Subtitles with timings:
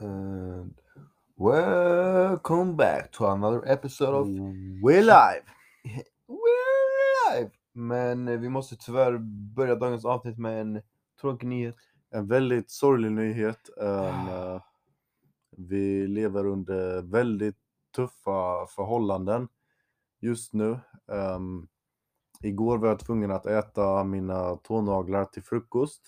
[0.00, 0.74] And
[1.36, 4.28] welcome back to another episode of
[4.80, 5.42] We're live!
[6.28, 7.50] We're Live!
[7.72, 9.18] Men eh, vi måste tyvärr
[9.54, 10.82] börja dagens avsnitt med en
[11.20, 11.76] tråkig nyhet.
[12.10, 13.70] En väldigt sorglig nyhet.
[13.76, 14.62] Um, eh,
[15.56, 17.58] vi lever under väldigt
[17.96, 19.48] tuffa förhållanden
[20.20, 20.80] just nu.
[21.06, 21.68] Um,
[22.42, 26.02] igår var jag tvungen att äta mina tånaglar till frukost.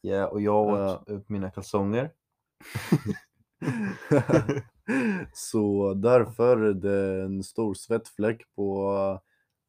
[0.00, 2.10] Ja, och jag åt upp mina kalsonger.
[5.32, 9.20] Så därför är det en stor svettfläck på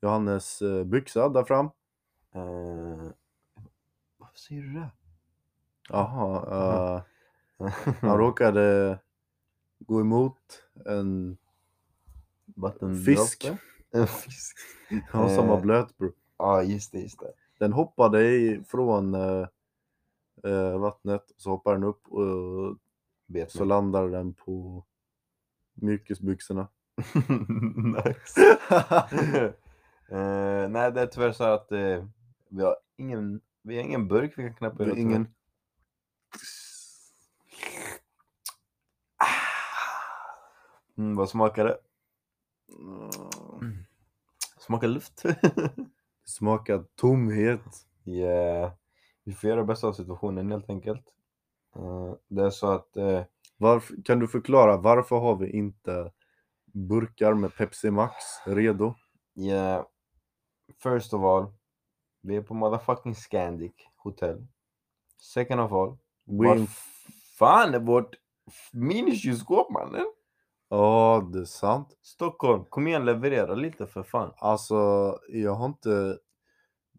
[0.01, 1.65] Johannes eh, byxa där fram.
[2.35, 3.11] Eh,
[4.17, 4.91] varför säger du det?
[5.89, 7.03] Jaha,
[7.59, 7.69] eh,
[8.01, 8.99] han råkade
[9.79, 11.37] gå emot en?
[13.05, 13.51] Fisk.
[13.91, 14.57] En fisk.
[15.09, 16.11] han som var blöt bro.
[16.37, 17.33] Ja, just det, just det.
[17.59, 22.77] Den hoppade ifrån eh, vattnet, så hoppar den upp och
[23.27, 24.85] Bet så landar den på
[25.73, 26.67] mjukisbyxorna.
[28.05, 28.57] nice.
[30.09, 32.05] Eh, nej, det är tyvärr så att eh,
[32.49, 34.97] vi har ingen, vi har ingen burk vi kan knappa Det ur.
[34.97, 35.27] ingen...
[40.97, 41.77] Mm, vad smakar det?
[44.59, 45.23] Smakar luft.
[46.25, 47.85] Smakar tomhet.
[48.05, 48.71] yeah.
[49.23, 51.13] Vi får göra det bästa av situationen helt enkelt.
[51.77, 53.23] Eh, det är så att eh,
[53.57, 56.11] Varför, kan du förklara varför har vi inte
[56.73, 58.95] burkar med Pepsi Max redo?
[59.35, 59.85] Yeah.
[60.83, 61.47] First of all,
[62.21, 64.47] vi är på motherfucking Scandic hotell.
[65.21, 66.67] Second of all, vad
[67.37, 68.15] fan är vårt
[68.73, 70.05] minikylskåp mannen?
[70.69, 71.97] Ja, det är sant.
[72.01, 74.33] Stockholm, kom igen leverera lite för fan.
[74.37, 74.75] Alltså,
[75.29, 76.17] jag har inte...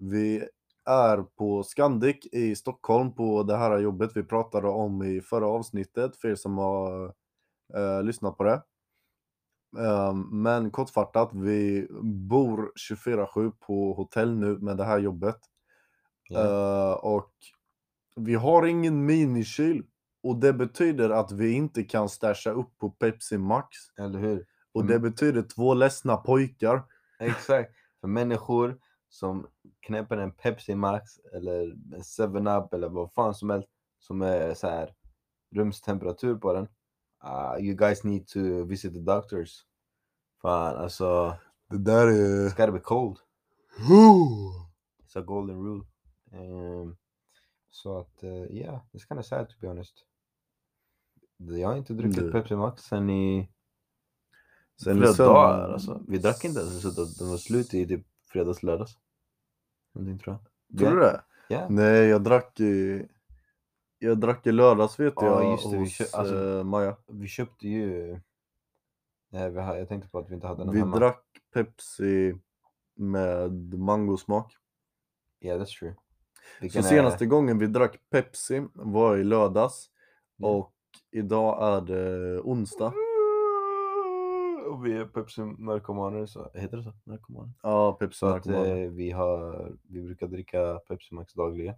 [0.00, 0.48] Vi
[0.88, 6.16] är på Scandic i Stockholm på det här jobbet vi pratade om i förra avsnittet
[6.16, 7.14] för er som har
[7.74, 8.62] eh, lyssnat på det.
[9.78, 15.38] Ehm, men kortfattat, vi bor 24-7 på hotell nu med det här jobbet.
[16.30, 16.46] Yeah.
[16.46, 17.32] Eh, och
[18.16, 19.84] vi har ingen minikyl.
[20.22, 23.68] Och det betyder att vi inte kan stasha upp på Pepsi Max.
[23.98, 24.46] Eller hur?
[24.72, 24.92] Och Mm.
[24.92, 26.82] det betyder två ledsna pojkar.
[27.18, 27.72] Exakt.
[28.00, 29.46] För människor som
[29.80, 31.60] knäpper en Pepsi Max eller
[31.94, 34.94] en 7-Up eller vad fan som helst som är så här
[35.54, 36.68] rumstemperatur på den.
[37.24, 39.66] Uh, you guys need to visit the doctors.
[40.42, 41.36] Fan alltså,
[41.70, 42.48] Det där är...
[42.48, 43.18] it's gotta be cold.
[45.02, 45.84] It's a golden rule.
[46.32, 46.96] Um,
[47.70, 50.04] så att, uh, yeah, it's kind of sad to be honest.
[51.36, 53.50] Jag har inte druckit Det- Pepsi Max sen i
[54.82, 56.02] Sen i flera dagar alltså.
[56.08, 58.98] Vi drack inte ens så att den var slut i typ fredags, lördags.
[59.94, 60.36] Någonting tror
[60.68, 60.78] jag.
[60.78, 61.22] Tror du det?
[61.48, 61.66] Ja.
[61.70, 63.06] Nej, jag drack i...
[63.98, 66.96] Jag drack i lördags vet Ja, jag just det, vi hos kö- alltså- eh, Maja.
[67.06, 68.20] Vi köpte ju...
[69.30, 70.96] Nej, vi har, jag tänkte på att vi inte hade den Vi hemma.
[70.98, 71.24] drack
[71.54, 72.34] Pepsi
[72.96, 74.56] med mangosmak.
[75.40, 75.94] Yeah, that's true.
[75.94, 76.00] Så
[76.60, 79.90] Vilken är- senaste gången vi drack Pepsi var i lördags.
[80.36, 80.48] Ja.
[80.48, 80.72] Och
[81.10, 82.92] idag är det onsdag.
[84.68, 86.92] Och vi är Pepsi-narkomaner, så heter det så?
[87.04, 87.52] Narkomaner?
[87.62, 91.74] Ja, Pepsi att eh, vi, har, vi brukar dricka Pepsi Max dagligen.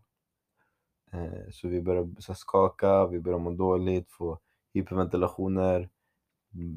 [1.13, 4.39] Eh, så vi börjar så här, skaka, vi börjar må dåligt, få
[4.75, 5.89] hyperventilationer.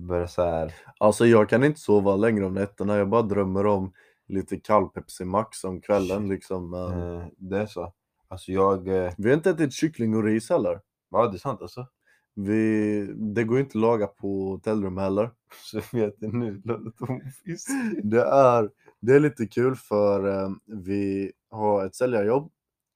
[0.07, 2.97] Börjar så här, Alltså jag kan inte sova längre om nätterna.
[2.97, 3.93] Jag bara drömmer om
[4.27, 6.69] lite kall Pepsi Max om kvällen liksom.
[6.69, 7.17] Men...
[7.17, 7.93] eh, det är så.
[8.27, 10.81] Alltså jag, eh, Vi har inte ätit kyckling och ris heller.
[11.09, 11.87] ja det är sant alltså.
[12.33, 13.13] Vi...
[13.15, 15.29] Det går inte att laga på hotellrum heller.
[15.71, 16.61] Så vet jag nu,
[16.97, 17.67] tonfisk.
[18.03, 22.51] Det är, det är lite kul för eh, vi har ett säljarjobb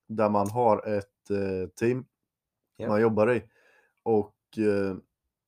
[0.08, 2.04] där man har ett eh, team
[2.76, 2.88] Ja.
[2.88, 3.42] man jobbar i.
[4.02, 4.96] Och eh,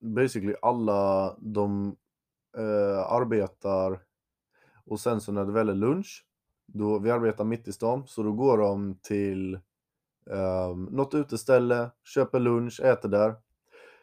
[0.01, 1.97] basically alla de
[3.09, 4.01] arbetar
[4.87, 6.27] och sen så när det väl är lunch,
[6.67, 9.55] då vi arbetar mitt i stan, så då går de till
[10.31, 13.35] eh, något uteställe, köper lunch, äter där.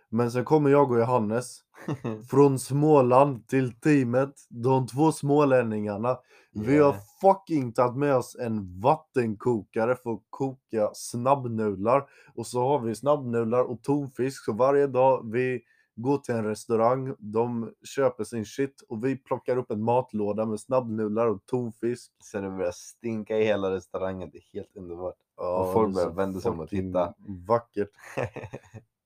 [0.09, 1.59] Men sen kommer jag och Johannes
[2.29, 6.17] från Småland till teamet, de två smålänningarna.
[6.51, 12.09] Vi har fucking tagit med oss en vattenkokare för att koka snabbnudlar.
[12.35, 14.45] Och så har vi snabbnudlar och tonfisk.
[14.45, 15.61] Så varje dag vi
[15.95, 20.59] går till en restaurang, de köper sin shit och vi plockar upp en matlåda med
[20.59, 22.11] snabbnudlar och tonfisk.
[22.31, 25.15] Sen det börjar stinka i hela restaurangen, det är helt underbart.
[25.37, 27.13] Ja, Och folk börjar så vända sig om och titta.
[27.47, 27.89] Vackert.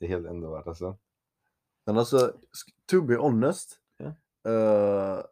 [0.00, 0.96] det är helt underbart alltså.
[1.86, 2.32] Men alltså,
[2.90, 3.78] to be honest.
[3.96, 4.06] Ja.
[4.50, 5.22] eh,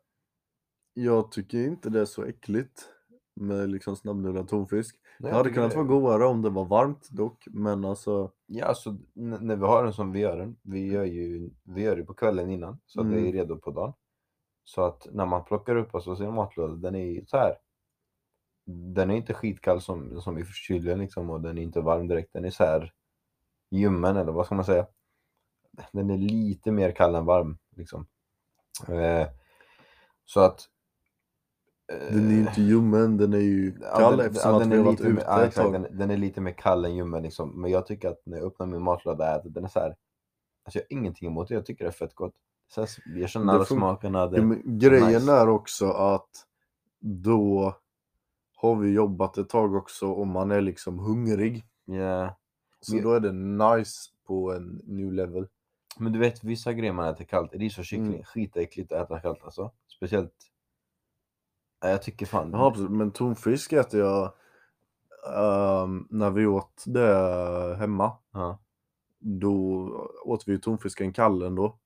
[0.94, 2.88] jag tycker inte det är så äckligt.
[3.40, 4.96] med liksom snabbnudlad tonfisk.
[5.18, 8.66] Nej, Det hade tycker kunnat vara godare om det var varmt dock, men alltså Ja,
[8.66, 12.04] alltså när vi har den som vi gör den, vi gör ju vi gör det
[12.04, 13.32] på kvällen innan så att det är Mm.
[13.32, 13.92] redo på dagen.
[14.64, 17.56] Så att när man plockar upp alltså sin matlåda, den är ju så här.
[18.94, 22.32] Den är inte skitkall som, som i kylen liksom och den är inte varm direkt.
[22.32, 22.92] Den är så här
[23.76, 24.86] ljummen eller vad ska man säga?
[25.92, 28.06] Den är lite mer kall än varm liksom.
[28.88, 29.28] Eh,
[30.24, 30.68] så att
[31.92, 34.66] eh, den är ju inte ljummen, den är ju Ja, kall den- eftersom ja, att
[34.68, 36.52] vi är har varit lite mer- ute ja, ett exakt, den, den är lite mer
[36.52, 37.60] kall än ljummen liksom.
[37.60, 39.96] Men jag tycker att när jag öppnar min matlåda är att den är så här.
[40.64, 42.34] Alltså jag har ingenting emot det, jag tycker det är fett gott.
[42.74, 44.26] Så jag känner alla smakerna.
[44.26, 45.32] Det, Ja, men grejen nice.
[45.32, 46.30] är också att
[47.00, 47.74] då
[48.56, 51.64] har vi jobbat ett tag också och man är liksom hungrig.
[51.84, 52.36] Ja.
[52.82, 55.46] Så Men- då är det nice på en new level.
[55.98, 58.24] Men du vet vissa grejer man äter kallt, ris och kyckling, Mm.
[58.24, 59.70] skitäckligt att äta kallt alltså.
[59.96, 60.34] Speciellt,
[61.80, 62.50] ja, jag tycker fan.
[62.52, 62.90] Ja, absolut.
[62.90, 64.32] Men tonfisk äter jag
[65.36, 68.12] ehm, när vi åt det hemma.
[68.32, 68.58] Ja.
[69.18, 69.50] Då
[70.24, 71.78] åt vi ju tonfisken kall ändå.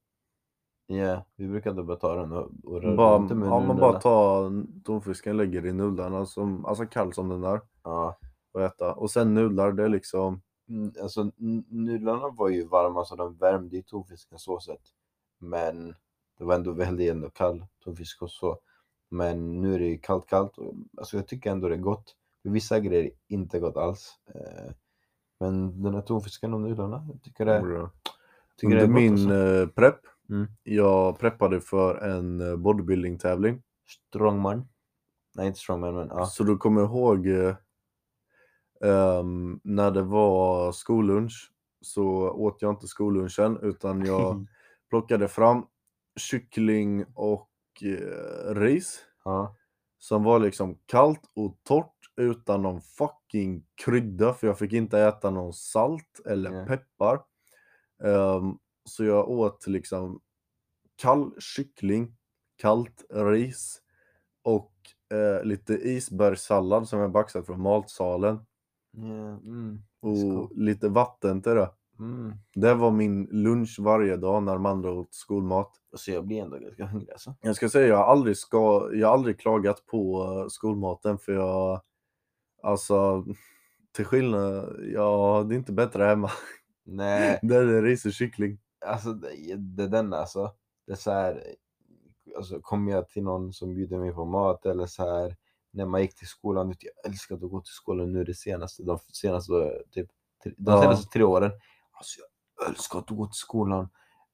[0.87, 4.01] Ja, vi brukade bara ta den och, och röra Bara, inte med ja, man bara
[4.01, 7.61] tar tonfisken, lägger i nudlarna, som, alltså kall som den där.
[7.83, 8.19] Ja.
[8.53, 8.95] Och äta.
[8.95, 10.41] Och sen nudlar, det är liksom...
[10.69, 11.31] Mm, Alltså
[11.69, 14.83] nudlarna var ju varma så de värmde ju tonfisken så sett.
[15.39, 15.95] Men
[16.39, 18.59] det var ändå väldigt ändå kall tonfisk och så.
[19.11, 22.17] Men nu är det ju kallt kallt och alltså jag tycker ändå det är gott.
[22.43, 24.19] Vissa grejer är inte gott alls.
[24.35, 24.73] Eh,
[25.41, 27.91] Men den här tonfisken och nudlarna, jag tycker det, Bra.
[28.57, 29.35] tycker det är Under min alltså.
[29.35, 30.47] eh, prepp, Mm.
[30.63, 33.63] jag preppade för en eh, bodybuilding-tävling.
[34.09, 34.69] Strongman.
[35.35, 36.27] Nej inte strongman men ja.
[36.27, 37.27] Så du kommer ihåg
[38.85, 44.47] ehm, när det var skollunch så åt jag inte skollunchen utan jag
[44.91, 45.67] plockade fram
[46.17, 47.51] kyckling och
[47.83, 49.57] eh, ris ja.
[49.99, 55.31] som var liksom kallt och torrt utan någon fucking krydda för jag fick inte äta
[55.31, 56.67] någon salt eller Nej.
[56.67, 57.23] peppar.
[58.05, 60.21] Ehm, så jag åt liksom
[60.97, 62.17] kall kyckling,
[62.57, 63.83] kallt ris
[64.43, 64.73] och
[65.13, 68.39] eh, lite isbergssallad som jag baxat från matsalen
[68.97, 69.83] Mm.
[70.01, 70.51] och Skål.
[70.55, 71.71] lite vatten till det.
[71.99, 72.33] Mm.
[72.55, 75.73] Det var min lunch varje dag när de andra åt skolmat.
[75.93, 77.35] Alltså jag blir ändå ganska hungrig alltså.
[77.41, 81.33] Jag ska säga, jag har aldrig, ska, jag har aldrig klagat på eh, skolmaten för
[81.33, 81.81] jag,
[82.63, 83.25] alltså,
[83.93, 86.31] till skillnad, ja, det är inte bättre hemma.
[86.85, 87.39] Nej.
[87.43, 88.59] Där är det ris och kyckling.
[88.87, 90.53] Alltså det, det är den alltså.
[90.87, 91.43] Det är så här,
[92.37, 95.37] alltså kommer jag till någon som bjuder mig på mat eller så här
[95.77, 98.83] när man gick till skolan, vet jag älskade att gå till skolan nu det senaste,
[98.83, 99.53] de senaste
[99.91, 100.11] typ,
[100.57, 101.51] de senaste tre åren.
[101.93, 102.21] Alltså
[102.59, 103.89] jag älskar att gå till skolan.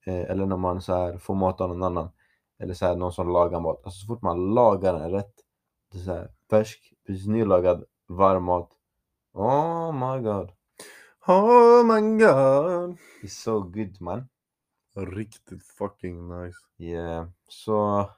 [0.07, 2.11] Eh, eller när man så här får mat av någon annan.
[2.59, 3.81] Eller så här någon som lagar mat.
[3.85, 5.35] Alltså så fort man lagar den rätt.
[5.93, 8.71] Det är så här färsk, precis nylagad, varm mat.
[9.33, 10.51] Oh my god.
[11.27, 12.99] Oh my god!
[13.23, 14.29] It's so good man.
[14.97, 16.59] Riktigt fucking nice.
[16.79, 18.11] Yeah, så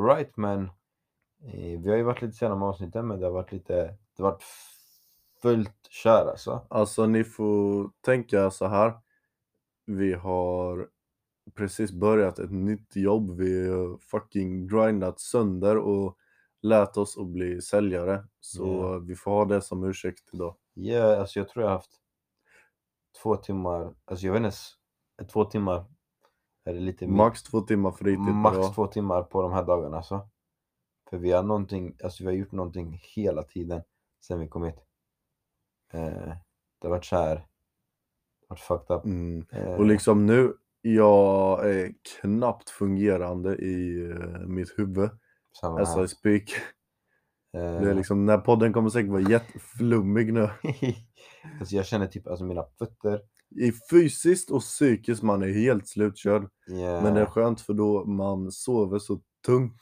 [0.00, 0.70] right men eh,
[1.54, 3.74] vi har ju varit lite sena med avsnitten men det har varit lite,
[4.16, 4.42] det har varit
[5.42, 6.66] fullt kör alltså.
[6.70, 8.92] Alltså ni får tänka så här.
[9.86, 10.88] Vi har
[11.54, 13.30] precis börjat ett nytt jobb.
[13.36, 16.16] Vi har fucking grindat sönder och
[16.62, 18.24] lärt oss att bli säljare.
[18.40, 18.98] Så Ja.
[18.98, 20.56] vi får ha det som ursäkt idag.
[20.74, 22.00] Ja, alltså jag tror jag har haft
[23.22, 24.72] två timmar, alltså jag vet inte, ens,
[25.32, 25.84] två timmar
[26.64, 29.96] är det lite mer- Max två timmar fritid max två timmar på de här dagarna
[29.96, 30.28] alltså.
[31.10, 33.82] För vi har någonting, alltså vi har gjort någonting hela tiden
[34.26, 34.76] sen vi kom hit.
[35.92, 36.28] Eh,
[36.80, 37.46] det har varit så här,
[38.48, 39.04] varit fucked up.
[39.04, 39.46] Mm.
[39.52, 45.10] Eh, Och liksom nu, jag är knappt fungerande i eh, mitt huvud.
[45.60, 45.84] samma här.
[45.86, 46.54] I.
[47.56, 50.40] Eh, Det är liksom, den här podden kommer säkert vara jätteflummig nu.
[51.60, 53.20] alltså jag känner typ, alltså mina fötter.
[53.50, 56.48] I fysiskt och psykiskt man är helt slutkörd.
[56.70, 57.02] Yeah.
[57.02, 59.80] Men det är skönt för då man sover så tungt.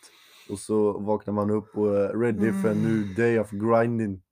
[0.50, 4.22] Och så vaknar man upp och är ready för en ny day of grinding.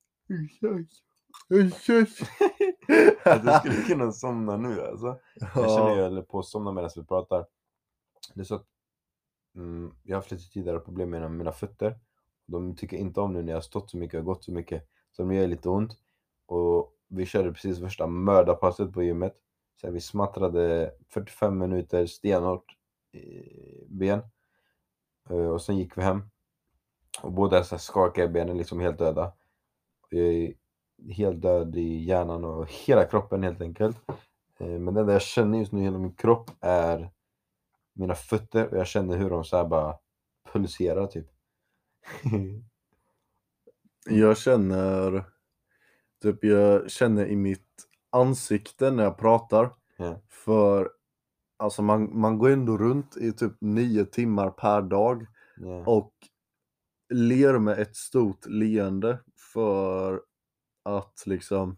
[3.25, 5.19] Att jag skulle kunna somna nu alltså.
[5.41, 7.47] Jag känner jag Ja, håller på att somna medan vi pratar.
[8.35, 8.67] Det är så att
[9.55, 11.99] mm, jag har haft lite tidigare problem med mina fötter.
[12.47, 14.89] De tycker inte om nu när jag har stått så mycket och gått så mycket.
[15.13, 15.93] Så de gör lite ont.
[16.47, 19.37] Och vi körde precis första mördarpasset på gymmet.
[19.81, 22.77] Så vi smattrade 45 minuter stenhårt
[23.13, 24.23] i ben.
[25.31, 26.23] Eh, Och sen gick vi hem.
[27.23, 27.79] Och båda så
[28.25, 29.33] i benen, liksom helt döda.
[30.11, 30.55] Jag är
[31.15, 33.97] helt död i hjärnan och hela kroppen helt enkelt.
[34.59, 37.11] Eh, Men det enda jag känner just nu i hela min kropp är
[37.95, 39.99] mina fötter och jag känner hur de så här bara
[40.53, 41.27] pulserar typ.
[44.11, 45.25] Jag känner,
[46.23, 47.69] typ jag känner i mitt
[48.11, 49.71] ansikte när jag pratar.
[49.97, 50.21] Ja.
[50.29, 50.91] För
[51.63, 55.27] alltså man, man går ändå runt i typ nio timmar per dag
[55.57, 55.85] Ja.
[55.87, 56.13] och
[57.15, 59.19] ler med ett stort leende
[59.53, 60.23] för
[60.85, 61.77] att liksom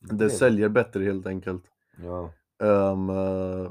[0.00, 1.64] det säljer bättre helt enkelt.
[2.02, 2.32] Ja.
[2.62, 3.70] Ehm, eh,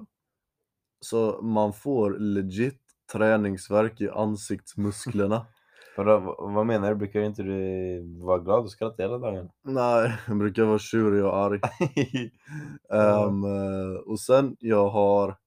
[0.99, 5.45] så man får legit träningsverk i ansiktsmusklerna.
[5.97, 6.95] Vadå, vad, menar du?
[6.95, 9.49] Brukar inte du vara glad och skratta hela dagen?
[9.63, 11.59] Nej, jag brukar vara tjurig och arg.
[12.93, 15.37] Eh, och sen jag har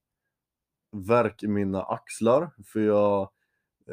[0.93, 3.31] värk i mina axlar för jag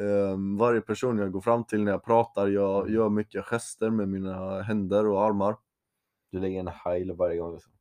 [0.00, 2.94] ehm, varje person jag går fram till när jag pratar, jag Mm.
[2.94, 5.56] gör mycket gester med mina händer och armar.
[6.32, 7.52] Du lägger en heil varje gång.
[7.54, 7.72] Liksom.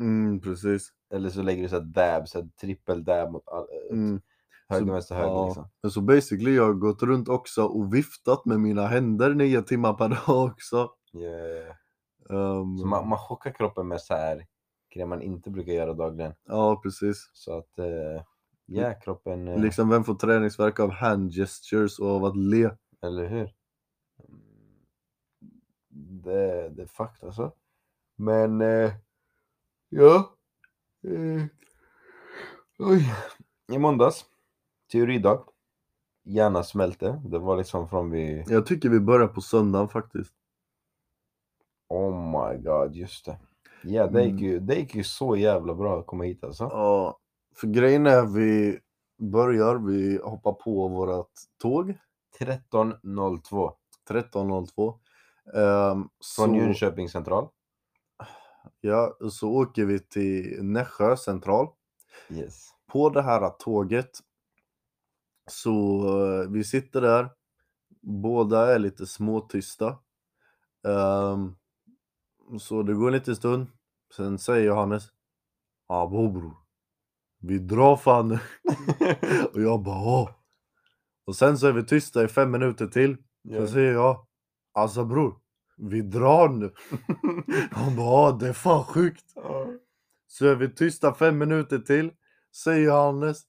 [0.00, 0.88] Mm, precis.
[1.14, 4.20] Eller så lägger du så här dab, så här trippel dab mot all, Mm.
[4.70, 5.28] Höger, Så- vänster, höger.
[5.30, 5.46] ja.
[5.46, 5.90] Liksom.
[5.90, 10.08] Så basically jag har gått runt också och viftat med mina händer nio timmar per
[10.08, 10.90] dag också.
[11.12, 11.30] Ja.
[12.30, 14.46] Ehm, Så man, man chockar kroppen med så här
[14.94, 16.34] grejer man inte brukar göra dagligen.
[16.44, 17.30] Ja, precis.
[17.32, 18.24] Så att, eh,
[18.66, 22.70] ja, kroppen, eh, Liksom vem får träningsverk av hand gestures och av att le?
[23.02, 23.40] eller hur?
[24.28, 24.40] Mm.
[26.22, 27.52] Det, det är fakt alltså.
[28.16, 28.92] Men, eh,
[29.88, 30.30] ja.
[31.04, 31.44] Eh,
[32.78, 33.14] oj.
[33.72, 34.24] I måndags,
[34.92, 35.44] teoridag.
[36.24, 37.22] Hjärnan smälte.
[37.24, 38.44] Det var liksom från vi...
[38.48, 40.32] Jag tycker vi börjar på söndagen faktiskt.
[41.88, 43.38] Oh my god, just det.
[43.82, 44.44] Ja, det gick, Mm.
[44.44, 46.64] ju, det gick ju så jävla bra att komma hit alltså.
[46.64, 47.18] Ja,
[47.56, 48.78] för grejen är vi
[49.18, 51.30] börjar, vi hoppar på vårat
[51.62, 51.94] tåg
[52.38, 53.72] 13.02
[54.08, 54.94] 13.02.
[55.54, 57.48] Um, från Jönköping central.
[58.80, 61.68] Ja, så åker vi till Nässjö central.
[62.30, 62.68] Yes.
[62.86, 64.10] På det här tåget
[65.50, 66.04] så
[66.42, 67.30] eh, vi sitter där.
[68.02, 69.98] Båda är lite småtysta.
[70.88, 71.56] Ehm,
[72.60, 73.66] så det går en liten stund.
[74.16, 75.08] Sen säger Johannes.
[75.88, 76.56] Ja bror.
[77.40, 78.38] Vi drar fan nu."
[79.54, 80.30] Och jag bara Åh.
[81.26, 83.16] Och sen så är vi tysta i fem minuter till.
[83.58, 84.26] Så säger jag.
[84.72, 85.40] Alltså bror.
[85.76, 86.74] Vi drar nu.
[87.70, 89.24] Han bara "Ja, det är fan sjukt.
[90.26, 92.12] Så är vi tysta fem minuter till.
[92.64, 93.42] Säger Johannes.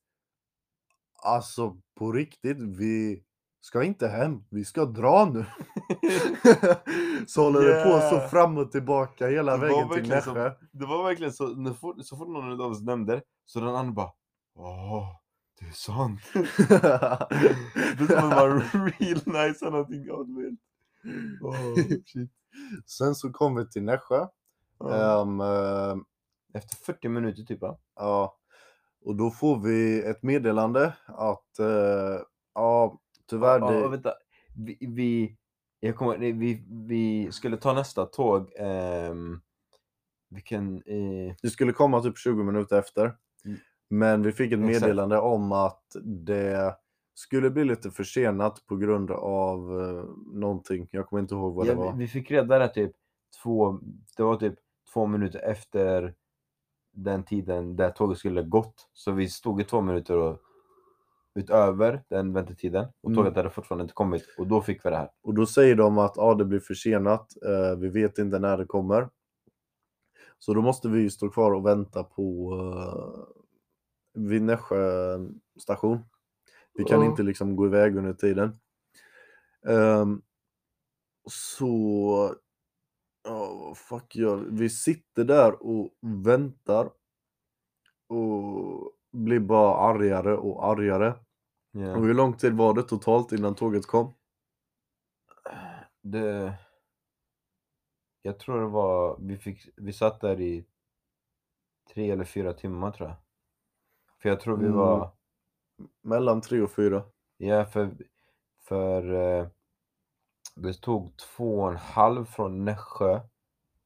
[1.24, 3.24] Alltså på riktigt, vi
[3.60, 4.44] ska inte hem.
[4.50, 5.46] Vi ska dra nu.
[7.28, 8.30] så håller det på så Yeah.
[8.30, 10.52] fram och tillbaka hela Det vägen till Nässjö.
[10.72, 13.92] Det var verkligen så, när fort, så fort någon av oss nämnde så den andra
[13.92, 14.12] bara
[14.56, 15.08] Åh,
[15.60, 16.20] det är sant.
[16.34, 18.62] det är som att man
[19.00, 20.08] real nice någonting.
[21.42, 22.32] Åh, shit.
[22.86, 24.28] Sen så kom vi till Nässjö.
[24.92, 25.96] Ehm, eh,
[26.54, 27.78] Efter 40 minuter typ va?
[27.96, 28.38] ja.
[29.06, 32.22] Och då får vi ett meddelande att eh,
[32.56, 33.90] ja, tyvärr Ja, det...
[33.90, 34.14] vänta.
[34.56, 35.38] Vi, vi,
[35.80, 38.52] jag kommer, nej, vi, vi skulle ta nästa tåg.
[38.58, 39.42] ehm,
[40.30, 43.16] vilken, eh, Det skulle komma typ 20 minuter efter.
[43.46, 43.58] Mm.
[43.90, 44.82] Men vi fick ett Exakt.
[44.82, 46.76] meddelande om att det
[47.14, 50.06] skulle bli lite försenat på grund av eh,
[50.40, 50.88] någonting.
[50.92, 51.92] Jag kommer inte ihåg vad det ja, var.
[51.94, 52.92] vi, vi fick reda det typ
[53.44, 53.80] två,
[54.18, 54.56] det var typ
[54.94, 56.16] två minuter efter
[56.92, 58.90] den tiden där tåget skulle gått.
[58.94, 60.42] Så vi stod i två minuter och
[61.36, 63.16] utöver den väntetiden och Mm.
[63.18, 65.10] tåget hade fortfarande inte kommit och då fick vi det här.
[65.22, 67.34] Och då säger de att ja, det blir försenat.
[67.46, 69.10] Eh, vi vet inte när det kommer.
[70.40, 72.54] Så då måste vi ju stå kvar och vänta på
[74.14, 75.18] vid Nässjö
[75.62, 76.00] station.
[76.74, 77.06] Vi kan Ja.
[77.06, 78.60] inte liksom gå iväg under tiden.
[79.68, 80.22] Ehm,
[81.30, 82.36] så
[83.24, 84.58] Ja, vad fuck gör vi?
[84.60, 86.92] Vi sitter där och väntar.
[88.08, 91.14] Och blir bara argare och argare.
[91.72, 91.96] Ja.
[91.98, 94.14] Och hur lång tid var det totalt innan tåget kom?
[96.02, 96.54] Det...
[98.22, 100.66] Jag tror det var, vi, fick, vi satt där i
[101.94, 103.18] tre eller fyra timmar tror jag.
[104.22, 104.78] För jag tror vi Mm.
[104.78, 105.12] var,
[106.02, 107.04] Mellan tre och fyra.
[107.38, 107.90] ja för,
[108.60, 109.48] för eh,
[110.56, 113.22] det tog två och en halv från Nässjö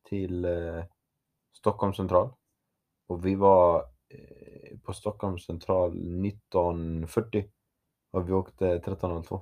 [0.10, 0.84] till eh,
[1.54, 2.30] Stockholm central.
[3.08, 7.50] Och vi var eh, på Stockholm central 19.40
[8.12, 9.42] och vi åkte 13.02.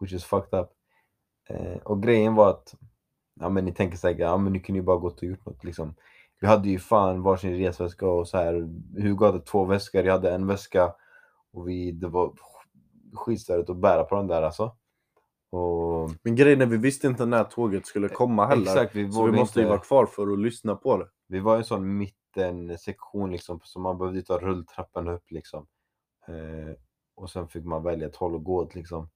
[0.00, 0.68] Which is fucked up.
[1.48, 2.74] Eh, och grejen var att,
[3.40, 5.64] ja men ni tänker säkert, ja men ni kunde ju bara gått och gjort något
[5.64, 5.94] liksom.
[6.40, 8.54] Vi hade ju fan varsin resväska och så här.
[9.02, 10.94] Hugo hade två väskor, jag hade en väska.
[11.52, 12.32] Och vi, det var
[13.14, 14.76] skitstörigt att bära på den där alltså.
[15.56, 18.62] Och Men grejen är vi visste inte när tåget skulle komma heller.
[18.62, 21.08] exakt, vi så vi måste ju inte, vara kvar för att lyssna på det.
[21.28, 25.66] vi var i en sån mittensektion liksom, så man behövde ta rulltrappan upp liksom.
[26.28, 26.74] Eh,
[27.14, 29.10] och sen fick man välja ett håll att gå åt liksom.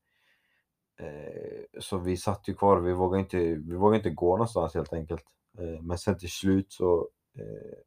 [1.01, 4.93] Eh, så vi satt ju kvar, vi vågade inte, vi vågade inte gå någonstans helt
[4.93, 5.25] enkelt.
[5.59, 7.79] Eh, men sen till slut så eh,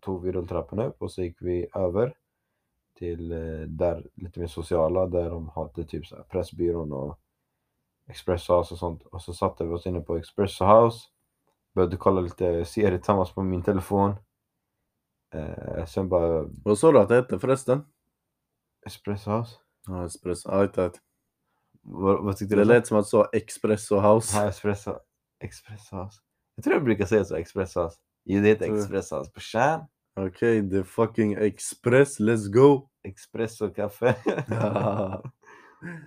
[0.00, 2.14] tog vi rulltrappan upp och så gick vi över
[2.98, 7.18] till eh, där lite mer sociala, där de hade typ så här Pressbyrån och
[8.10, 9.02] Expresso House och sånt.
[9.02, 10.98] Och så satte vi oss inne på Expresso House.
[11.74, 14.14] Började kolla lite serier tillsammans på min telefon.
[15.34, 17.84] Eh, sen bara Vad sa du att det hette förresten?
[18.86, 19.56] Espresso House?
[19.86, 20.08] Ja.
[20.44, 21.00] Ja, inte ett.
[21.82, 22.68] Vad, vad tyckte Det du?
[22.68, 24.36] lät som att du sa Expresso House.
[24.36, 24.98] Ja, Espresso.
[25.44, 26.20] Espresso House.
[26.54, 27.96] Jag tror jag brukar säga så, Expresso House.
[28.24, 28.74] Jo, det heter?
[28.74, 29.30] Expresso House.
[29.30, 29.80] På Tjärn.
[30.16, 32.88] Okej, the fucking Express, let's go!
[33.02, 34.16] Espresso kaffe.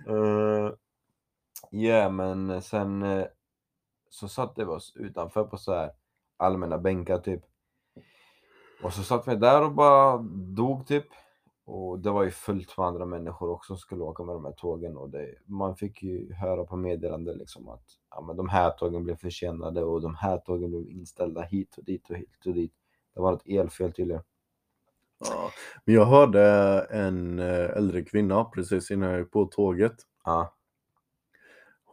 [0.08, 0.70] Eh,
[1.70, 3.26] Ja, men sen eh,
[4.10, 5.90] så satte vi oss utanför på så här
[6.36, 7.42] allmänna bänkar typ.
[8.82, 10.18] Och så satt vi där och bara
[10.56, 11.06] dog typ.
[11.66, 14.52] Och det var ju fullt med andra människor också som skulle åka med de här
[14.52, 18.70] tågen och det, man fick ju höra på meddelande liksom att ja, men de här
[18.70, 22.54] tågen blev försenade och de här tågen blev inställda hit och dit och hit och
[22.54, 22.72] dit.
[23.14, 24.22] Det var ett elfel tydligen.
[25.18, 25.50] Ja.
[25.84, 26.42] Men jag hörde
[26.90, 29.96] en eh, äldre kvinna precis innan jag gick på tåget.
[30.24, 30.53] Ja,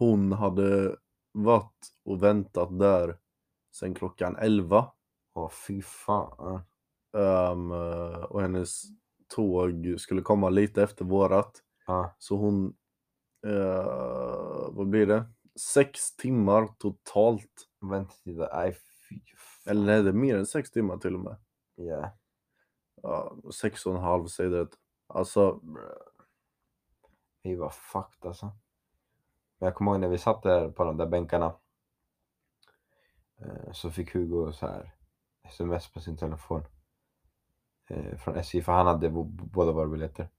[0.01, 0.95] Hon hade
[1.31, 3.17] varit och väntat där
[3.75, 4.91] sen klockan 11.
[5.33, 6.61] åh fy fan.
[7.17, 8.81] Eh, och hennes
[9.35, 11.63] tåg skulle komma lite efter vårat.
[11.87, 12.75] Ja, Så hon,
[13.47, 15.25] eh, vad blir det?
[15.59, 17.67] Sex timmar totalt.
[17.91, 18.73] väntetiden, nej
[19.09, 19.71] fy fan.
[19.71, 21.37] Eller nej, det är mer än sex timmar till och med.
[21.75, 22.17] Ja.
[23.01, 24.67] Ja, sex och en halv säger det.
[25.07, 25.61] Alltså,
[27.43, 28.51] Vi var fucked alltså.
[29.61, 31.55] Men jag kommer ihåg när vi satt där på de där bänkarna.
[33.41, 34.95] eh, Så fick Hugo så här
[35.43, 36.63] sms på sin telefon.
[37.89, 39.09] eh, Från SJ för han hade
[39.53, 40.29] båda våra biljetter.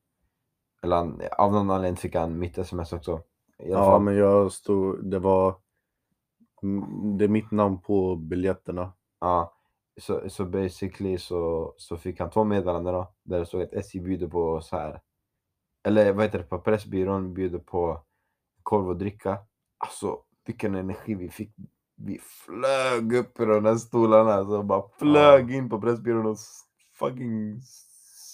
[0.83, 3.23] Eller han, av någon anledning fick han mitt sms också.
[3.59, 4.03] Ja fall.
[4.03, 5.55] men jag stod, det var,
[7.19, 8.93] det är mitt namn på biljetterna.
[9.21, 9.55] Ja,
[10.01, 14.01] så, så basically så, så fick han två meddelanden då, där det stod att SJ
[14.01, 15.01] bjuder på så här.
[15.85, 18.03] Eller vad heter det, på Pressbyrån bjuder på
[18.63, 19.39] korv och dricka.
[19.79, 21.55] Alltså vilken energi vi fick.
[21.97, 26.39] Vi flög upp i de där stolarna, alltså bara flög in på Pressbyrån och
[26.99, 27.61] fucking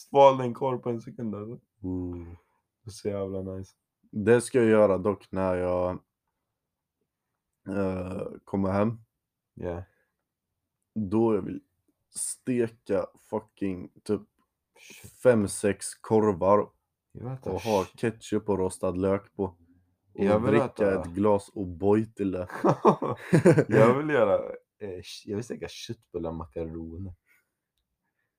[0.08, 1.34] svalde en korv på en sekund.
[1.34, 1.58] Alltså.
[2.84, 3.72] Var så jävla nice.
[4.10, 5.98] Det ska jag göra dock när jag
[7.68, 8.98] eh, kommer hem.
[9.60, 9.82] Yeah.
[10.94, 11.60] Då jag vill
[12.14, 14.20] steka fucking typ
[15.22, 16.68] fem sex korvar
[17.42, 19.54] och ha ketchup och rostad lök på.
[20.26, 21.50] Jag vill dricka äta- ett glas
[22.32, 22.48] det.
[23.68, 24.34] jag vill göra,
[24.80, 27.14] eh, jag vill steka köttbullar och makaroner.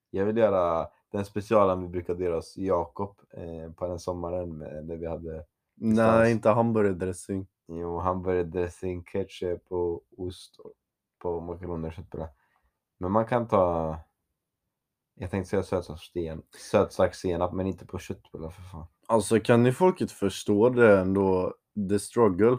[0.09, 4.85] Jag vill göra den specialen vi brukade göra hos Jakob eh, på den sommaren med,
[4.85, 7.47] när vi hade Nej, inte hamburgardressing.
[7.67, 10.55] jo, hamburgardressing, ketchup och ost
[11.19, 12.29] på makaroner och köttbullar.
[12.97, 13.97] Men man kan ta,
[15.15, 18.87] jag tänkte säga sötsakssten, sötsax senap men inte på köttbullar för fan.
[19.07, 21.53] Alltså kan ni folket förstå det ändå,
[21.89, 22.57] the struggle?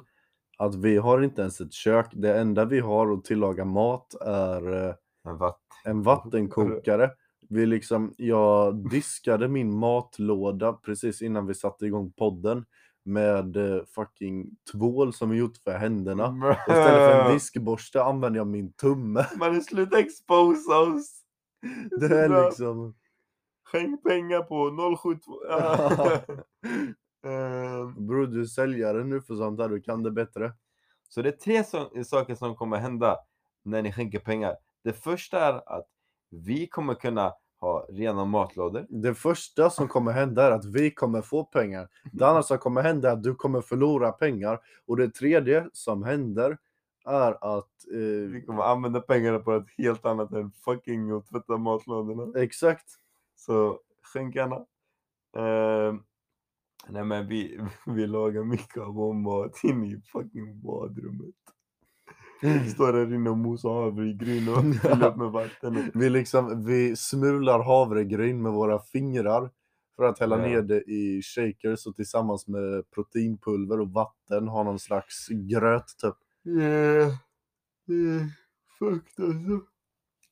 [0.59, 2.07] Att vi har inte ens ett kök.
[2.13, 4.95] Det enda vi har att tillaga mat är eh,
[5.25, 5.55] Men vad?
[5.85, 7.11] en vattenkokare.
[7.49, 12.65] Vi liksom, jag diskade min matlåda precis innan vi satte igång podden
[13.05, 16.57] med eh, fucking tvål som är gjort för händerna.
[16.69, 19.27] Istället för en diskborste använder jag min tumme.
[19.37, 21.21] Man sluta exposa oss!
[22.01, 22.95] Det är liksom...
[23.65, 25.33] Skänk pengar på 072.
[27.23, 30.53] Ehm, Bror du är säljare nu för sånt här, du kan det bättre.
[31.09, 33.17] Så det är tre so- saker som kommer hända
[33.63, 34.57] när ni skänker pengar.
[34.85, 35.87] Det första är att
[36.31, 38.87] vi kommer kunna ha rena matlådor.
[38.89, 41.89] Det första som kommer hända är att vi kommer få pengar.
[42.13, 44.61] Det andra som kommer hända är att du kommer förlora pengar.
[44.87, 46.59] Och det tredje som händer
[47.07, 47.69] är att...
[47.91, 52.41] Vi Eh, kommer använda pengarna på ett helt annat än fucking att tvätta matlådorna.
[52.41, 52.87] exakt.
[53.37, 54.57] Så skänk gärna.
[55.37, 56.03] Ehm,
[56.89, 61.35] nej men vi, vi lagar mycket av vår mat inne i fucking badrummet.
[62.43, 65.91] Vi står där inne och mosar havregryn och fyller upp med vatten.
[65.95, 69.51] Vi, liksom, vi smular havregryn med våra fingrar
[69.97, 70.47] för att hälla Ja.
[70.47, 76.15] ner det i shakers och tillsammans med proteinpulver och vatten ha någon slags gröt typ.
[76.45, 77.13] Yeah.
[77.89, 78.27] Yeah.
[78.79, 79.67] Fucked alltså.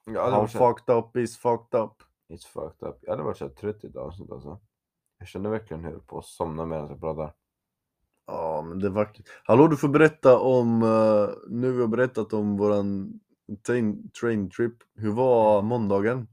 [0.07, 1.93] Ja, How fucked up is fucked up.
[2.29, 2.99] It's fucked up.
[3.03, 4.61] Jag hade varit så här trött idag avsnitt alltså.
[5.19, 7.33] Jag kände verkligen hur jag på att somna medan jag pratade.
[8.27, 9.29] Ja, men det är vackert.
[9.45, 13.21] Hallå, du får berätta om, eh, nu har vi berättat om våran
[13.67, 14.75] train, train trip.
[14.95, 16.29] Hur var måndagen?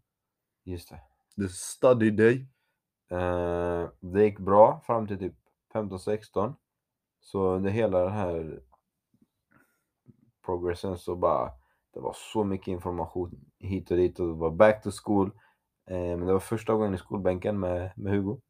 [0.63, 1.01] Just det.
[1.43, 2.47] The study day.
[3.11, 5.35] Eh, det gick bra fram till typ
[5.73, 6.55] 15-16.
[7.19, 8.63] Så under hela den här
[10.45, 11.51] progressen så bara,
[11.93, 15.31] det var så mycket information hit och dit och det var back to school.
[15.89, 18.41] Eh, men det var första gången i skolbänken med, med Hugo.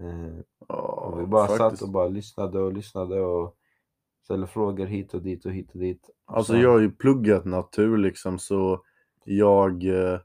[0.00, 1.80] Eh, Ja, vi bara faktiskt.
[1.80, 3.56] satt och bara lyssnade och lyssnade och
[4.24, 6.10] ställde frågor hit och dit och hit och dit.
[6.26, 8.84] Alltså sen- jag har ju pluggat natur liksom så
[9.24, 10.20] jag eh,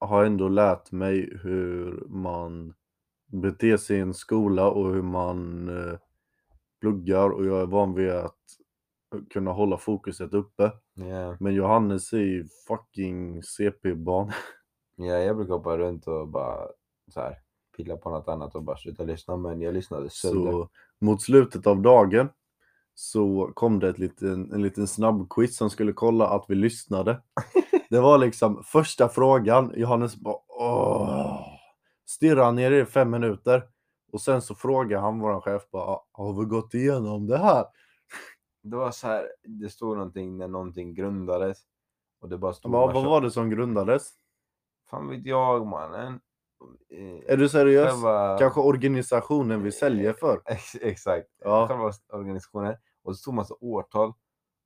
[0.00, 2.74] har ändå lärt mig hur man
[3.32, 5.98] beter sig i en skola och hur man eh,
[6.80, 8.34] pluggar och jag är van vid att
[9.30, 10.72] kunna hålla fokuset uppe.
[10.94, 14.32] Ja, Men Johannes är ju fucking CP-barn.
[14.96, 16.68] ja, jag brukar hoppa runt och bara
[17.10, 17.36] så här,
[17.78, 19.36] pilla på något annat och bara sluta lyssna.
[19.36, 20.52] Men jag lyssnade sönder.
[20.52, 22.28] Så mot slutet av dagen
[22.94, 27.22] så kom det ett liten, en liten snabbquiz som skulle kolla att vi lyssnade.
[27.90, 31.40] Det var liksom första frågan, Johannes bara åh.
[32.06, 33.62] Stirrade ner i fem minuter.
[34.12, 37.64] Och sen så frågade han våran chef bara, har vi gått igenom det här?
[38.62, 41.58] Det var så här, det stod någonting när någonting grundades.
[42.20, 44.10] Och det bara stod Vad, massa- vad var det som grundades?
[44.90, 46.20] Fan vet jag mannen.
[47.26, 47.90] Är du seriös?
[47.92, 50.42] själva- Kanske organisationen vi säljer för?
[50.46, 51.26] Ex- Exakt.
[51.44, 51.68] Ja.
[51.68, 52.76] Själva organisationen.
[53.04, 54.12] Och det stod massa årtal.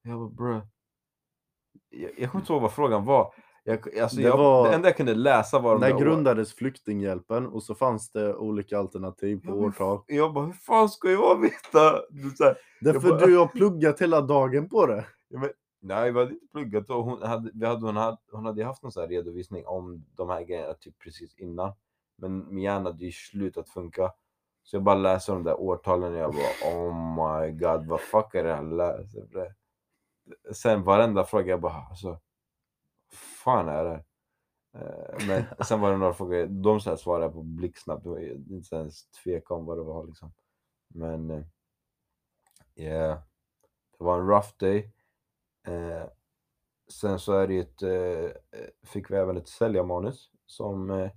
[0.03, 0.61] Jag bara bro.
[1.91, 3.35] Jag, jag kommer inte ihåg vad frågan var.
[3.65, 6.55] Jag, alltså Det jag, var- det enda jag kunde läsa var När där år- grundades
[6.55, 10.01] flyktinghjälpen och så fanns det olika alternativ på Ja, men årtal.
[10.07, 12.01] Jag bara, hur fan ska jag veta?
[12.11, 15.07] Du, så här, Därför bara- du har pluggat hela dagen på det.
[15.29, 15.51] ja, men,
[15.83, 18.83] nej, vi hade inte pluggat och hon hade, vi hade, hon, hade, hon hade haft
[18.83, 21.73] någon redovisning om de här grejerna typ precis innan.
[22.17, 24.13] Men min hjärna hade ju slutat funka.
[24.63, 28.35] Så jag bara läser de där årtalen och jag bara oh my god vad fuck
[28.35, 29.27] är det jag läser?
[29.27, 29.55] för det?"
[30.55, 32.21] Sen varenda fråga jag bara alltså
[33.13, 34.05] fan är det?
[34.75, 38.11] Eh, Men sen var det några frågor, de så här svarade jag på blixtsnabbt, det
[38.11, 38.19] var
[38.53, 40.33] inte ens tveka om vad det var liksom.
[40.89, 41.45] Men eh,
[42.75, 43.19] yeah,
[43.99, 44.93] det var en rough day.
[45.65, 46.05] Eh,
[46.89, 48.31] sen så är det ett, eh,
[48.83, 51.11] fick vi även ett säljarmanus som eh,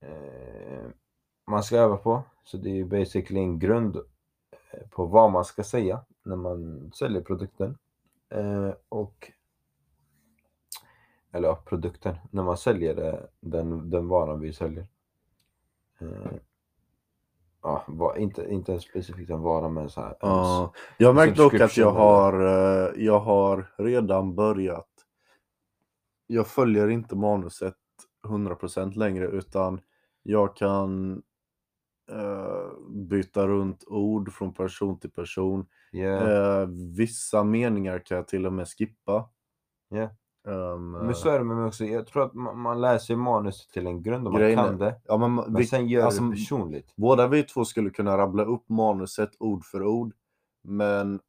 [0.00, 0.88] eh,
[1.46, 2.22] man ska öva på.
[2.44, 6.90] Så det är ju basically en grund eh, på vad man ska säga när man
[6.92, 7.78] säljer produkten.
[8.28, 9.32] Eh, och
[11.32, 14.86] eller ja, produkten, när man säljer den, den varan vi säljer.
[15.98, 16.32] Eh,
[17.64, 20.16] Ja, va, inte, inte en specifikt en vara men så här.
[20.20, 24.88] Ja, jag har märkt dock att jag har, eh, jag har redan börjat.
[26.26, 27.76] Jag följer inte manuset
[28.26, 29.80] 100% längre utan
[30.22, 31.22] jag kan
[32.10, 35.66] eh, byta runt ord från person till person.
[35.92, 36.30] Yeah.
[36.30, 39.30] Eh, vissa meningar kan jag till och med skippa.
[39.88, 40.10] Ja.
[40.48, 41.84] Ehm, Men så är det med mig också.
[41.84, 45.00] Jag tror att man, man läser manus till en grund och man kan det.
[45.04, 46.92] ja, men, Men vi, sen gör alltså, det personligt.
[46.96, 50.14] Båda vi två skulle kunna rabbla upp manuset ord för ord.
[50.62, 51.20] Men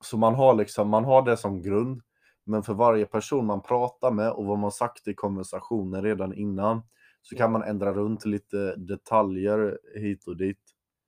[0.00, 2.02] så man har liksom, man har det som grund.
[2.46, 6.82] Men för varje person man pratar med och vad man sagt i konversationen redan innan
[7.22, 10.58] så kan man ändra runt lite detaljer hit och dit.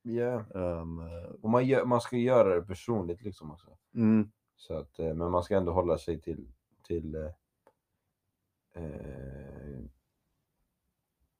[0.07, 0.43] Yeah.
[0.55, 1.01] Ehm,
[1.41, 3.67] Och man, gör, man ska göra det personligt liksom också.
[3.95, 6.47] mm, Så att, eh, men man ska ändå hålla sig till,
[6.87, 7.15] till
[8.77, 9.79] eh,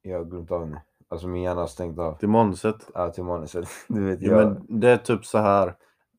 [0.02, 0.82] jag har glömt av henne.
[1.08, 2.18] Alltså min hjärna har stängt av.
[2.18, 2.90] till manuset.
[2.94, 3.68] Ja, till manuset.
[3.88, 5.74] Du vet, Ja, jag, men det är typ så här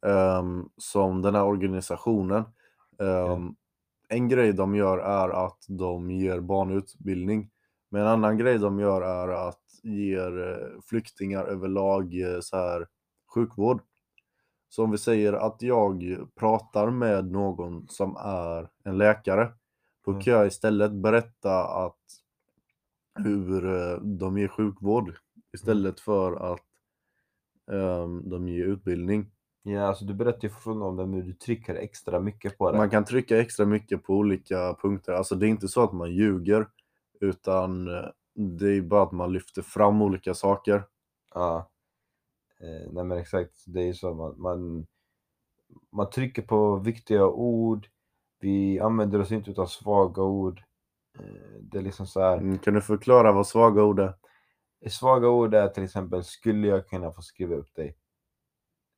[0.05, 2.43] ehm, som den här organisationen.
[3.01, 3.55] ehm,
[4.09, 7.49] En grej de gör är att de ger barnutbildning.
[7.91, 12.87] Men en annan grej de gör är att ger eh, flyktingar överlag eh, så här
[13.35, 13.81] sjukvård.
[14.69, 16.03] Så om vi säger att jag
[16.39, 19.51] pratar med någon som är en läkare.
[20.09, 20.21] Då Mm.
[20.23, 21.97] kan jag istället berätta att
[23.15, 25.13] hur eh, de ger sjukvård
[25.53, 26.65] istället för att
[27.71, 29.31] ehm, de ger utbildning.
[29.63, 32.77] ja, alltså du berättar ju fortfarande om det men du trycker extra mycket på det.
[32.77, 35.13] Man kan trycka extra mycket på olika punkter.
[35.13, 36.67] Alltså det är inte så att man ljuger
[37.19, 40.83] utan eh, det är bara att man lyfter fram olika saker.
[41.33, 41.69] Ja.
[42.59, 44.13] Eh, nej men exakt, det är ju så.
[44.13, 44.87] Man, man,
[45.91, 47.87] man trycker på viktiga ord.
[48.39, 50.63] Vi använder oss inte utav svaga ord.
[51.19, 52.37] Eh, det är liksom så här.
[52.37, 54.13] Mm, Kan du förklara vad svaga ord är?
[54.89, 57.97] Svaga ord är till exempel, skulle jag kunna få skriva upp dig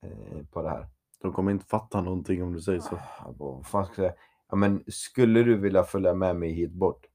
[0.05, 0.87] eh, på det här?
[1.21, 2.95] De kommer inte fatta någonting om du säger så.
[2.95, 4.21] Ah, Vad fan ska jag säga?
[4.49, 7.05] Ja, men skulle du vilja följa med mig hit bort?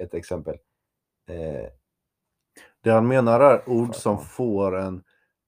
[0.00, 0.54] Ett exempel.
[1.28, 1.68] Eh,
[2.80, 5.02] Det han menar är ord som får en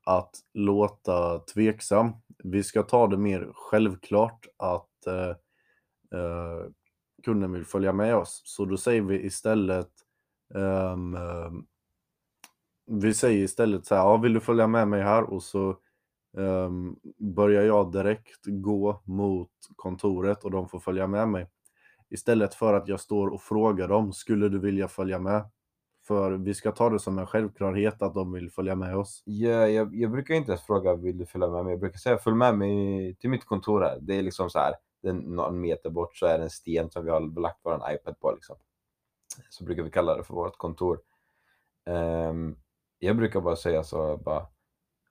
[0.06, 2.12] att låta tveksam.
[2.44, 5.36] Vi ska ta det mer självklart att eh,
[6.12, 6.70] eh,
[7.24, 8.42] kunden vill följa med oss.
[8.44, 9.90] Så då säger vi istället
[10.54, 11.66] ehm, ehm,
[12.86, 15.22] vi säger istället så här, ja, vill du följa med mig här?
[15.22, 15.76] Och så
[16.36, 21.50] um, börjar jag direkt gå mot kontoret och de får följa med mig.
[22.10, 25.50] Istället för att jag står och frågar dem, skulle du vilja följa med?
[26.06, 29.22] För vi ska ta det som en självklarhet att de vill följa med oss.
[29.24, 31.72] Ja, jag, jag brukar inte ens fråga vill du följa med mig.
[31.72, 33.98] Jag brukar säga följ med mig till mitt kontor här.
[34.00, 34.74] Det är liksom så här,
[35.08, 38.20] är någon meter bort så är det en sten som vi har lagt vår iPad
[38.20, 38.56] på liksom.
[39.50, 41.00] Så brukar vi kalla det för vårt kontor.
[41.86, 42.56] Ehm,
[42.98, 44.46] jag brukar bara säga så bara,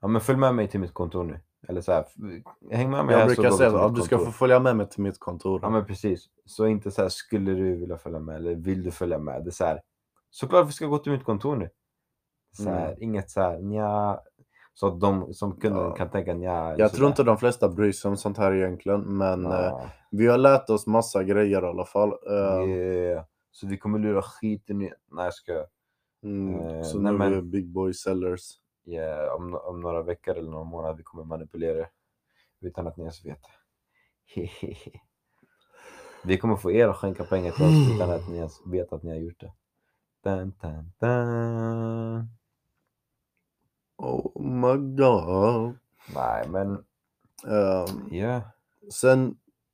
[0.00, 1.40] ja men följ med mig till mitt kontor nu.
[1.68, 2.06] Eller så här,
[2.70, 5.02] häng med mig Jag brukar säga att du ska kontor." få följa med mig till
[5.02, 5.60] mitt kontor.
[5.62, 6.24] Ja men precis.
[6.44, 9.44] Så inte så här, skulle du vilja följa med eller vill du följa med?
[9.44, 9.80] Det är så här,
[10.30, 11.70] såklart vi ska gå till mitt kontor nu.
[12.56, 13.02] Så här, Mm.
[13.02, 14.20] Inget så här, nja.
[14.74, 15.94] Så att de som kunden Ja.
[15.94, 19.46] kan tänka eller Jag tror inte de flesta bryr sig om sånt här egentligen, men
[19.46, 22.12] eh, Ja, vi har lärt oss massa grejer i alla fall.
[22.30, 23.24] Eh, yeah.
[23.50, 24.92] Så vi kommer lura skiten i...
[25.10, 25.66] Nej jag ska.
[26.22, 28.40] mm, eh, så nej, nu men- är vi big boy sellers.
[28.86, 31.88] Yeah, om, om några veckor eller någon månad vi kommer manipulera er
[32.60, 33.40] utan att ni ens vet.
[36.24, 39.02] vi kommer få er att skänka pengar till oss utan att ni ens vet att
[39.02, 39.52] ni har gjort det.
[40.24, 42.28] Dun, dun, dun.
[44.02, 45.78] Oh my god.
[46.14, 46.84] Nej men,
[47.46, 48.42] Ehm, ja.
[48.92, 49.26] sen,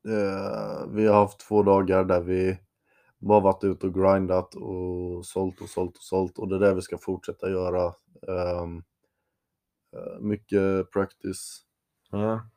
[0.09, 2.59] eh, vi har haft två dagar där vi
[3.19, 6.75] bara varit ute och grindat och sålt och sålt och sålt och det är det
[6.75, 7.87] vi ska fortsätta göra.
[8.29, 8.67] Eh,
[10.21, 11.62] mycket practice.
[12.11, 12.51] ja.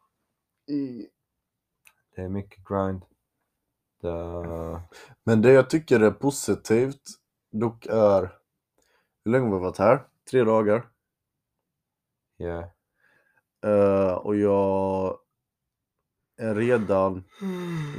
[2.16, 3.06] Det är mycket grind.
[4.02, 4.82] Det...
[5.24, 7.02] Men det jag tycker är positivt
[7.52, 8.22] dock är,
[9.26, 10.08] hur länge har vi varit här?
[10.32, 10.91] Tre dagar.
[12.42, 12.72] Ja.
[13.70, 15.18] Eh, och jag
[16.42, 17.24] är redan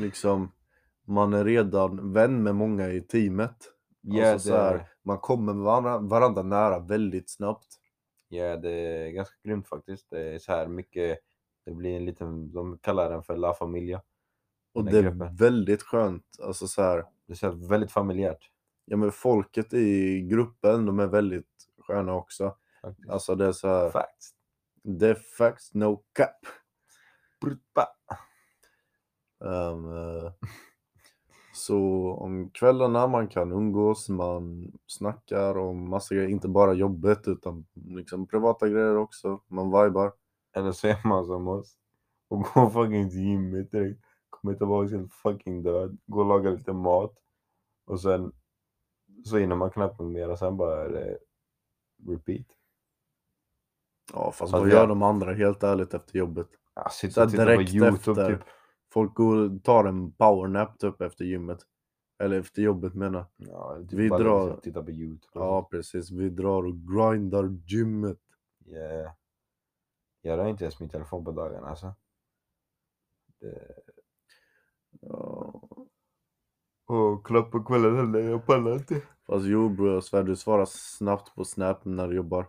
[0.01, 0.53] liksom,
[1.07, 3.57] man är redan vän med många i teamet.
[4.01, 7.67] Ja, alltså så här, man kommer varandra, varandra nära väldigt snabbt.
[8.29, 10.11] ja, det är ganska grymt faktiskt.
[10.11, 11.19] Det är så här mycket,
[11.67, 14.03] det blir en liten, de kallar den för La Familia.
[14.75, 15.37] Och det här är gruppen.
[15.37, 16.25] väldigt skönt.
[16.43, 18.51] Alltså så här, Det känns väldigt familjärt.
[18.85, 22.57] ja men folket i gruppen, de är väldigt sköna också.
[22.83, 23.11] Faktiskt.
[23.11, 24.35] Alltså det är så här, Facts.
[24.85, 26.37] är facts, no cap.
[27.41, 27.89] Brutta.
[29.45, 30.33] Ehm, eh,
[31.55, 31.79] så
[32.13, 38.27] om kvällarna man kan umgås, man snackar om massa grejer, inte bara jobbet utan liksom
[38.27, 39.41] privata grejer också.
[39.49, 40.13] Man vibar.
[40.57, 41.77] Eller så är man som oss
[42.29, 44.01] och går fucking till gymmet direkt.
[44.31, 45.99] Kommer tillbaka helt fucking död.
[46.07, 47.15] Går och lagar lite mat.
[47.87, 48.33] Och sen
[49.25, 51.19] så hinner man knappt mer och sen bara är det
[52.13, 52.47] repeat.
[54.13, 56.47] Ja fast Fast vad gör de andra helt ärligt efter jobbet?
[56.75, 58.37] Ja, här och titta på direkt Youtube efter.
[58.37, 58.47] typ.
[58.93, 61.59] Folk går tar en powernap typ efter gymmet.
[62.23, 63.27] Eller efter jobbet menar.
[63.37, 65.31] Ja, typ Vi drar- liksom titta på Youtube.
[65.35, 65.71] Ja sånt.
[65.71, 68.19] precis, vi drar och grindar gymmet.
[68.67, 69.13] Yeah.
[70.21, 71.95] Jag rör inte ens min telefon på dagarna alltså.
[73.41, 73.75] Det...
[75.01, 75.69] Ja.
[76.87, 79.03] Och klapp på kvällen heller, jag pallar inte.
[79.27, 82.47] Fast jo bror, jag svär du svarar snabbt på snap när du jobbar.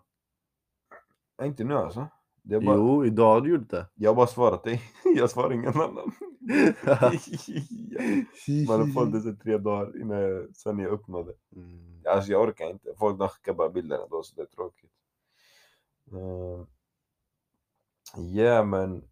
[1.40, 2.08] Nej, Inte nu alltså.
[2.44, 2.76] Det är bara...
[2.76, 3.88] Jo, idag har du gjort det.
[3.96, 4.82] Jag har bara svarat dig.
[5.16, 6.12] Jag svarar ingen annan.
[8.68, 11.34] Man har fått det så tre dagar innan jag, sen jag öppnade.
[11.56, 12.02] Mm.
[12.10, 12.90] Alltså jag orkar inte.
[12.98, 14.92] Folk de skickar bara bilderna då så det är tråkigt.
[16.14, 16.66] Uh,
[18.16, 19.04] ja men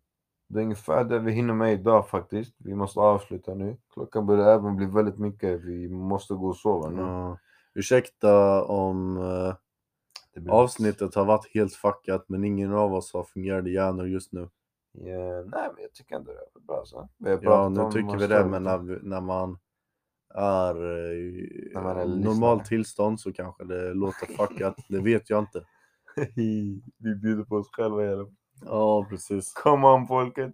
[0.48, 2.56] det är ungefär det vi hinner med idag faktiskt.
[2.58, 3.78] Vi måste avsluta nu.
[3.94, 5.62] Klockan börjar även bli väldigt mycket.
[5.62, 7.02] Vi måste gå och sova nu.
[7.02, 7.38] Ja.
[7.74, 9.58] Ursäkta om eh, Det
[10.40, 14.50] blir- avsnittet har varit helt fuckat men ingen av oss har fungerande hjärnor just nu.
[14.94, 17.10] Ja, nej men jag tycker ändå det är bra så.
[17.42, 19.60] Ja, nu tycker vi det men när, när man
[20.36, 22.18] är eh, När man är normal
[22.58, 22.66] lyssnare.
[22.66, 24.76] tillstånd så kanske det låter fuckat.
[24.90, 25.66] det vet jag inte.
[26.36, 26.82] vi
[27.22, 28.36] bjuder på oss själva i alla fall.
[28.66, 29.54] Ja, precis.
[29.54, 30.54] Come on folket!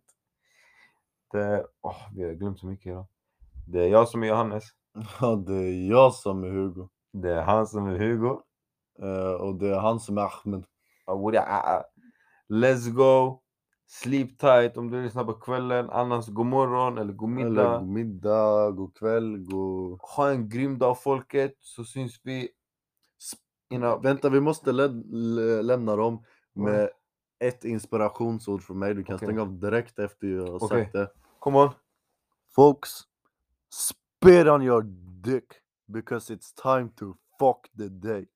[1.31, 3.07] Det, åh, vi har glömt så mycket idag.
[3.67, 4.63] Det är jag som är Johannes.
[5.21, 6.89] Ja, det är jag som är Hugo.
[7.13, 8.41] Det är han som är Hugo.
[9.01, 10.65] Eh, och det är han som är Ahmed.
[11.31, 11.83] Det är-
[12.49, 13.41] Let's go!
[13.89, 15.89] Sleep tight om du lyssnar på kvällen.
[15.89, 17.77] Annars god morgon eller god Eller middag.
[17.79, 19.99] god middag, god kväll, god...
[20.01, 21.55] Ha en grym dag folket.
[21.59, 22.49] Så syns vi.
[23.69, 24.01] Innan...
[24.01, 26.89] Vänta, vi måste lä lä lämna dem med
[27.39, 28.93] ett inspirationsord från mig.
[28.93, 29.27] Du kan Okej.
[29.27, 31.09] stänga av direkt efter jag har sagt det.
[31.39, 31.69] Come on!
[32.55, 32.89] Folks,
[33.69, 34.81] spit on your
[35.21, 35.45] dick
[35.87, 38.27] because it's time to fuck the day.